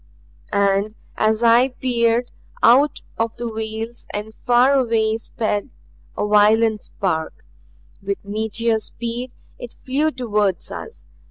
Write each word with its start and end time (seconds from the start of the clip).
And, 0.51 0.95
as 1.15 1.43
I 1.43 1.67
peered, 1.67 2.31
out 2.63 3.03
of 3.19 3.37
the 3.37 3.51
veils 3.53 4.07
and 4.11 4.33
far 4.33 4.73
away 4.73 5.19
sped 5.19 5.69
a 6.17 6.25
violet 6.27 6.81
spark. 6.81 7.45
With 8.01 8.25
meteor 8.25 8.79
speed 8.79 9.31
it 9.59 9.73
flew 9.75 10.09
toward 10.09 10.55
us. 10.71 11.05